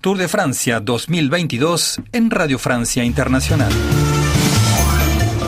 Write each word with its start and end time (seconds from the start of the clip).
Tour 0.00 0.16
de 0.16 0.28
Francia 0.28 0.80
2022 0.80 2.00
en 2.12 2.30
Radio 2.30 2.58
Francia 2.58 3.04
Internacional. 3.04 3.70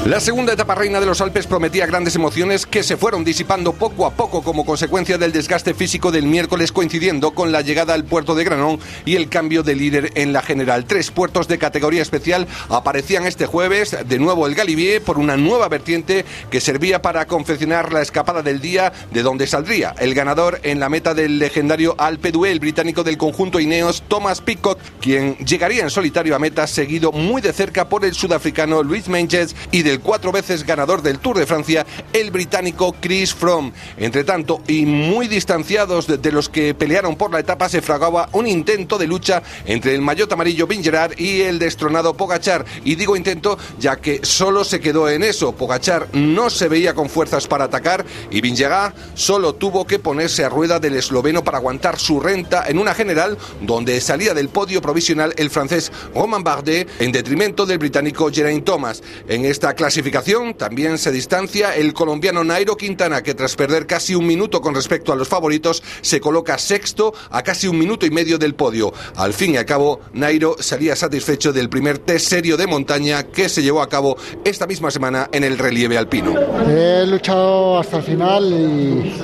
La 0.04 0.18
segunda 0.18 0.54
etapa 0.54 0.74
reina 0.74 0.98
de 0.98 1.06
los 1.06 1.20
Alpes 1.20 1.46
prometía 1.46 1.86
grandes 1.86 2.16
emociones 2.16 2.66
que 2.66 2.82
se 2.82 2.96
fueron 2.96 3.22
disipando 3.22 3.72
poco 3.72 4.04
a 4.04 4.10
poco 4.10 4.42
como 4.42 4.66
consecuencia 4.66 5.16
del 5.16 5.30
desgaste 5.30 5.74
físico 5.74 6.10
del 6.10 6.26
miércoles 6.26 6.72
coincidiendo 6.72 7.30
con 7.34 7.52
la 7.52 7.60
llegada 7.60 7.94
al 7.94 8.04
puerto 8.04 8.34
de 8.34 8.42
Granón 8.42 8.80
y 9.04 9.14
el 9.14 9.28
cambio 9.28 9.62
de 9.62 9.76
líder 9.76 10.10
en 10.16 10.32
la 10.32 10.42
general. 10.42 10.86
Tres 10.86 11.12
puertos 11.12 11.46
de 11.46 11.56
categoría 11.56 12.02
especial 12.02 12.48
aparecían 12.68 13.28
este 13.28 13.46
jueves, 13.46 13.96
de 14.04 14.18
nuevo 14.18 14.48
el 14.48 14.56
Galibier 14.56 15.02
por 15.02 15.20
una 15.20 15.36
nueva 15.36 15.68
vertiente 15.68 16.24
que 16.50 16.60
servía 16.60 17.00
para 17.00 17.28
confeccionar 17.28 17.92
la 17.92 18.02
escapada 18.02 18.42
del 18.42 18.60
día 18.60 18.92
de 19.12 19.22
donde 19.22 19.46
saldría 19.46 19.94
el 20.00 20.14
ganador 20.14 20.58
en 20.64 20.80
la 20.80 20.88
meta 20.88 21.14
del 21.14 21.38
legendario 21.38 21.94
Alpe 21.96 22.32
Duel 22.32 22.58
británico 22.58 23.04
del 23.04 23.18
conjunto 23.18 23.60
Ineos, 23.60 24.02
Thomas 24.08 24.40
Pickott, 24.40 24.80
quien 25.00 25.36
llegaría 25.36 25.84
en 25.84 25.90
solitario 25.90 26.34
a 26.34 26.40
meta 26.40 26.66
seguido 26.66 27.12
muy 27.12 27.40
de 27.40 27.52
cerca 27.52 27.88
por 27.88 28.04
el 28.04 28.14
sudafricano 28.14 28.82
Luis 28.82 29.08
Menges 29.08 29.54
y 29.70 29.82
de 29.82 29.91
el 29.92 30.00
cuatro 30.00 30.32
veces 30.32 30.64
ganador 30.64 31.02
del 31.02 31.18
Tour 31.18 31.38
de 31.38 31.46
Francia, 31.46 31.86
el 32.12 32.30
británico 32.30 32.94
Chris 33.00 33.34
Froome. 33.34 33.72
Entre 33.96 34.24
tanto, 34.24 34.62
y 34.66 34.86
muy 34.86 35.28
distanciados 35.28 36.06
de 36.06 36.32
los 36.32 36.48
que 36.48 36.74
pelearon 36.74 37.16
por 37.16 37.30
la 37.30 37.40
etapa, 37.40 37.68
se 37.68 37.82
fragaba 37.82 38.28
un 38.32 38.46
intento 38.46 38.98
de 38.98 39.06
lucha 39.06 39.42
entre 39.66 39.94
el 39.94 40.00
maillot 40.00 40.32
amarillo 40.32 40.66
Vingegaard 40.66 41.18
y 41.18 41.42
el 41.42 41.58
destronado 41.58 42.14
Pogachar. 42.14 42.64
Y 42.84 42.94
digo 42.94 43.16
intento, 43.16 43.58
ya 43.78 43.96
que 43.96 44.20
solo 44.22 44.64
se 44.64 44.80
quedó 44.80 45.08
en 45.08 45.22
eso. 45.22 45.52
Pogachar 45.52 46.08
no 46.12 46.50
se 46.50 46.68
veía 46.68 46.94
con 46.94 47.08
fuerzas 47.08 47.46
para 47.46 47.64
atacar 47.64 48.04
y 48.30 48.40
Vingegaard 48.40 48.94
solo 49.14 49.54
tuvo 49.54 49.86
que 49.86 49.98
ponerse 49.98 50.44
a 50.44 50.48
rueda 50.48 50.80
del 50.80 50.96
esloveno 50.96 51.44
para 51.44 51.58
aguantar 51.58 51.98
su 51.98 52.20
renta 52.20 52.64
en 52.68 52.78
una 52.78 52.94
general 52.94 53.36
donde 53.60 54.00
salía 54.00 54.34
del 54.34 54.48
podio 54.48 54.80
provisional 54.80 55.34
el 55.36 55.50
francés 55.50 55.92
Romain 56.14 56.42
Bardet 56.42 56.88
en 56.98 57.12
detrimento 57.12 57.66
del 57.66 57.78
británico 57.78 58.30
Geraint 58.32 58.64
Thomas. 58.64 59.02
En 59.28 59.44
esta 59.44 59.74
clasificación 59.82 60.54
también 60.54 60.96
se 60.96 61.10
distancia 61.10 61.74
el 61.74 61.92
colombiano 61.92 62.44
Nairo 62.44 62.76
Quintana, 62.76 63.20
que 63.20 63.34
tras 63.34 63.56
perder 63.56 63.84
casi 63.84 64.14
un 64.14 64.24
minuto 64.24 64.60
con 64.60 64.76
respecto 64.76 65.12
a 65.12 65.16
los 65.16 65.26
favoritos, 65.26 65.82
se 66.02 66.20
coloca 66.20 66.56
sexto 66.56 67.12
a 67.30 67.42
casi 67.42 67.66
un 67.66 67.80
minuto 67.80 68.06
y 68.06 68.10
medio 68.12 68.38
del 68.38 68.54
podio. 68.54 68.92
Al 69.16 69.32
fin 69.32 69.54
y 69.54 69.56
al 69.56 69.64
cabo, 69.64 69.98
Nairo 70.12 70.54
salía 70.60 70.94
satisfecho 70.94 71.52
del 71.52 71.68
primer 71.68 71.98
test 71.98 72.28
serio 72.28 72.56
de 72.56 72.68
montaña 72.68 73.24
que 73.24 73.48
se 73.48 73.60
llevó 73.60 73.82
a 73.82 73.88
cabo 73.88 74.16
esta 74.44 74.68
misma 74.68 74.92
semana 74.92 75.28
en 75.32 75.42
el 75.42 75.58
relieve 75.58 75.98
alpino. 75.98 76.32
He 76.68 77.04
luchado 77.04 77.80
hasta 77.80 77.96
el 77.96 78.02
final 78.04 78.52
y 78.52 79.16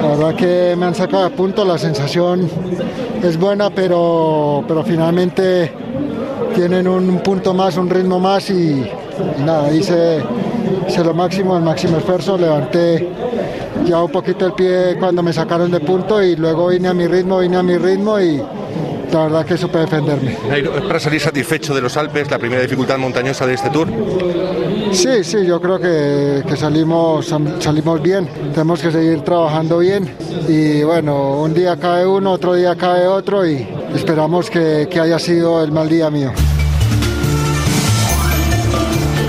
la 0.00 0.06
verdad 0.06 0.36
que 0.36 0.76
me 0.76 0.86
han 0.86 0.94
sacado 0.94 1.24
a 1.24 1.30
punto. 1.30 1.64
La 1.64 1.76
sensación 1.76 2.48
es 3.20 3.36
buena, 3.36 3.70
pero, 3.70 4.64
pero 4.68 4.84
finalmente 4.84 5.72
tienen 6.54 6.86
un 6.86 7.18
punto 7.18 7.52
más, 7.52 7.76
un 7.76 7.90
ritmo 7.90 8.20
más 8.20 8.48
y 8.48 8.88
nada, 9.44 9.72
hice, 9.72 10.22
lo 11.04 11.14
máximo, 11.14 11.56
el 11.56 11.62
máximo 11.62 11.98
esfuerzo, 11.98 12.36
levanté 12.36 13.08
ya 13.84 14.02
un 14.02 14.10
poquito 14.10 14.46
el 14.46 14.52
pie 14.52 14.96
cuando 14.98 15.22
me 15.22 15.32
sacaron 15.32 15.70
de 15.70 15.80
punto 15.80 16.22
y 16.22 16.36
luego 16.36 16.68
vine 16.68 16.88
a 16.88 16.94
mi 16.94 17.06
ritmo, 17.06 17.40
vine 17.40 17.56
a 17.56 17.62
mi 17.62 17.76
ritmo 17.76 18.20
y 18.20 18.42
la 19.12 19.22
verdad 19.22 19.46
que 19.46 19.56
supe 19.56 19.78
defenderme. 19.78 20.36
¿Es 20.54 20.82
para 20.82 20.98
salir 20.98 21.20
satisfecho 21.20 21.74
de 21.74 21.80
los 21.80 21.96
Alpes, 21.96 22.30
la 22.30 22.38
primera 22.38 22.62
dificultad 22.62 22.98
montañosa 22.98 23.46
de 23.46 23.54
este 23.54 23.70
tour? 23.70 23.88
Sí, 24.92 25.22
sí, 25.22 25.44
yo 25.46 25.60
creo 25.60 25.78
que, 25.78 26.56
salimos, 26.56 27.34
salimos 27.60 28.02
bien, 28.02 28.28
tenemos 28.52 28.80
que 28.80 28.90
seguir 28.90 29.20
trabajando 29.20 29.78
bien 29.78 30.08
y 30.48 30.82
bueno, 30.82 31.40
un 31.42 31.54
día 31.54 31.76
cae 31.76 32.06
uno, 32.06 32.32
otro 32.32 32.54
día 32.54 32.74
cae 32.76 33.06
otro 33.06 33.46
y 33.46 33.66
esperamos 33.94 34.50
que, 34.50 34.88
que 34.90 35.00
haya 35.00 35.18
sido 35.18 35.62
el 35.62 35.72
mal 35.72 35.88
día 35.88 36.10
mío. 36.10 36.32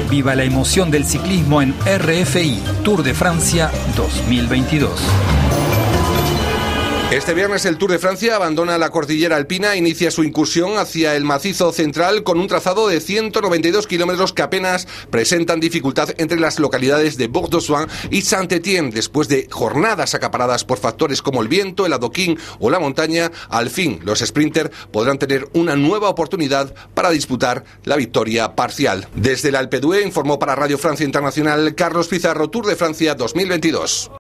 Viva 0.10 0.36
la 0.36 0.44
emoción 0.44 0.90
del 0.90 1.06
ciclismo 1.06 1.62
en 1.62 1.74
RFI 1.86 2.64
Tour 2.84 3.04
de 3.04 3.14
Francia 3.14 3.70
2022. 3.98 5.02
Este 7.12 7.34
viernes 7.34 7.66
el 7.66 7.78
Tour 7.78 7.92
de 7.92 8.00
Francia 8.00 8.36
abandona 8.36 8.78
la 8.78 8.90
cordillera 8.90 9.38
alpina 9.38 9.74
e 9.74 9.78
inicia 9.78 10.12
su 10.12 10.26
incursión 10.26 10.78
hacia 10.78 11.16
el 11.16 11.24
macizo 11.24 11.72
central 11.72 12.24
con 12.24 12.38
un 12.38 12.50
trazado 12.50 12.90
de 12.90 13.00
192 13.00 13.88
kilómetros 13.88 14.34
que 14.34 14.42
apenas 14.42 14.90
presentan 15.10 15.62
dificultad 15.62 16.10
entre 16.18 16.38
las 16.38 16.60
localidades 16.60 17.16
de 17.16 17.28
Bordeaux 17.28 17.72
y 18.12 18.24
Saint-Étienne. 18.24 18.92
Después 18.92 19.30
de 19.30 19.48
jornadas 19.50 20.16
acaparadas 20.16 20.66
por 20.66 20.80
factores 20.80 21.22
como 21.22 21.42
el 21.42 21.48
viento, 21.48 21.86
el 21.86 21.94
adoquín 21.94 22.38
o 22.60 22.70
la 22.70 22.80
montaña, 22.80 23.32
al 23.48 23.70
fin 23.70 24.02
los 24.04 24.20
sprinters 24.20 24.72
podrán 24.92 25.18
tener 25.18 25.48
una 25.54 25.78
nueva 25.78 26.10
oportunidad 26.10 26.76
para 26.94 27.12
disputar 27.12 27.64
la 27.86 27.96
victoria 27.96 28.54
parcial. 28.54 29.08
Desde 29.16 29.48
el 29.48 29.56
Alpe 29.56 29.80
d'Huez 29.80 30.06
informó 30.06 30.40
para 30.40 30.56
Radio 30.56 30.78
Francia 30.78 31.06
Internacional 31.06 31.74
Carlos 31.74 32.10
Pizarro 32.10 32.50
Tour 32.50 32.66
de 32.66 32.76
Francia 32.76 33.16
2022. 33.16 34.12